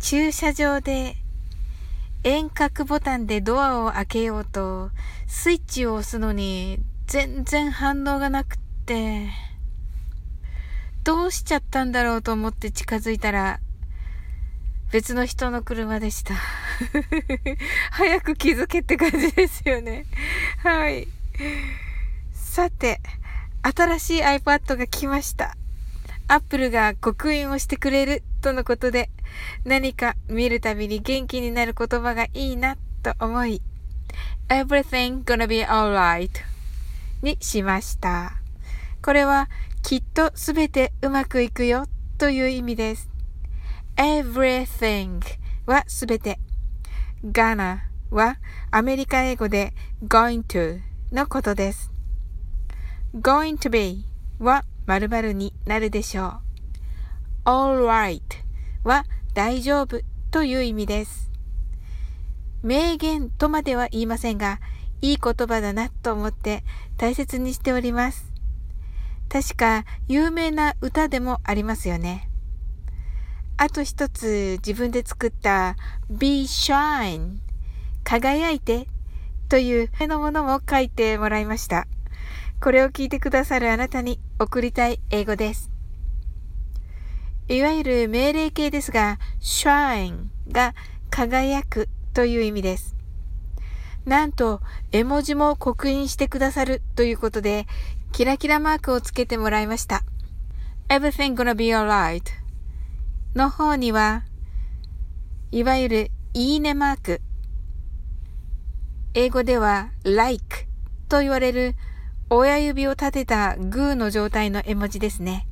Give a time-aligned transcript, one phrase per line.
[0.00, 1.14] 駐車場で
[2.24, 4.90] 遠隔ボタンでドアを開けようと
[5.26, 9.28] スイッチを押すのに全然反応がなくって、
[11.04, 13.60] どうしちゃったんだろうと思って近づいたら
[14.90, 16.34] 別の人の車でした。
[17.92, 20.06] 早く気づけって感じですよね。
[20.62, 21.08] はい。
[22.32, 23.00] さて、
[23.62, 25.56] 新しい iPad が来ました。
[26.26, 29.10] アップルが刻印をしてくれるとのことで、
[29.64, 33.62] 何か見るたびに元気になる言葉がいいなと思い、
[34.48, 36.30] everything gonna be alright
[37.22, 38.34] にしました。
[39.02, 39.48] これは
[39.82, 41.86] きっとすべてうまくいくよ
[42.18, 43.08] という意味です。
[43.96, 45.20] everything
[45.66, 46.38] はすべて。
[47.24, 48.38] gonna は
[48.70, 49.72] アメリカ英語で
[50.06, 50.80] going to
[51.12, 51.90] のことです。
[53.14, 54.04] going to be
[54.38, 57.48] は〇〇になるでしょう。
[57.48, 58.20] alright
[58.84, 60.00] は大丈夫
[60.30, 61.30] という意味です。
[62.62, 64.60] 名言とまでは言いませんが、
[65.02, 66.62] いい言葉だなと思って
[66.96, 68.32] 大切にしております。
[69.28, 72.28] 確か有名な歌でもありますよね。
[73.56, 75.76] あと一つ自分で作った
[76.10, 77.36] Be Shine
[78.02, 78.88] 輝いて
[79.48, 81.86] という絵のものも書いてもらいました。
[82.60, 85.70] これを聞いてくださるあなたに送りたい英語です。
[87.50, 90.72] いわゆる命令形ですが、shine が
[91.10, 92.94] 輝くという意味です。
[94.04, 94.60] なんと、
[94.92, 97.66] 絵文字も刻印してくださるということで、
[98.12, 100.04] キラキラマークをつけてもらいました。
[100.88, 102.22] everything gonna be alright
[103.34, 104.22] の方には、
[105.50, 107.20] いわゆるいいねマーク。
[109.14, 110.68] 英語では like
[111.08, 111.74] と言われる
[112.28, 115.48] 親指を立てたグーの状態の絵文字ですね。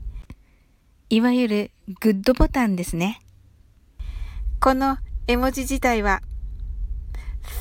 [1.11, 1.71] いわゆる
[2.01, 3.21] グッドボタンですね。
[4.61, 6.21] この絵文字自体は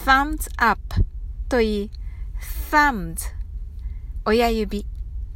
[0.05, 0.81] thumbs up
[1.47, 1.91] と言い
[2.69, 3.21] thumbs
[4.25, 4.85] 親指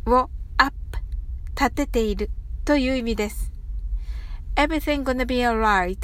[0.05, 0.75] を up
[1.51, 2.29] 立てている
[2.65, 3.49] という意味です。
[4.57, 5.97] everything gonna be alright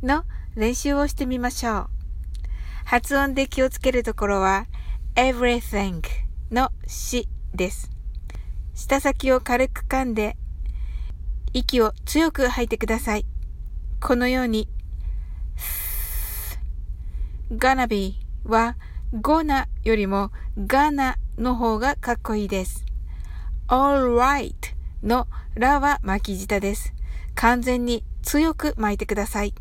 [0.00, 0.22] の
[0.54, 1.88] 練習をしてみましょう。
[2.84, 4.66] 発音で気をつけるところは
[5.16, 6.02] everything
[6.52, 7.90] のしです。
[8.74, 10.36] 舌先を軽く噛んで、
[11.52, 13.26] 息を強く吐いてください。
[14.00, 14.68] このように、
[17.50, 18.76] gonna be は
[19.14, 22.84] GONA よりも gonna の方がかっこいいです。
[23.68, 24.54] alright
[25.02, 26.92] のらは巻き舌です。
[27.34, 29.54] 完全に強く巻いてください。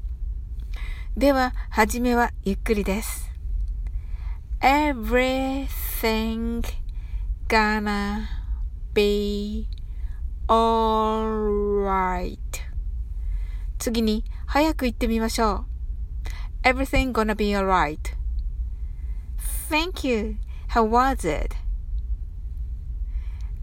[1.17, 3.31] では、はじめはゆっくりです。
[4.61, 6.63] everything
[7.47, 8.27] gonna
[8.93, 9.67] be
[10.51, 12.37] alright.
[13.79, 15.65] 次に早く言ってみましょ
[16.63, 16.67] う。
[16.67, 17.97] Everything gonna be alright.
[19.69, 20.35] Thank you.
[20.69, 21.55] How was it?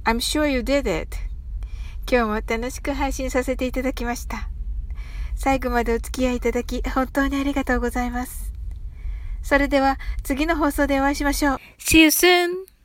[0.04, 1.18] I'm sure you did it.
[2.10, 4.48] 今日も楽しく配信させていただきました。
[5.34, 8.54] 最後までお付き合いいただき本当にありがとうございます。
[9.42, 11.58] それでは次の放送でお会いしましょう。
[11.78, 12.77] See you soon!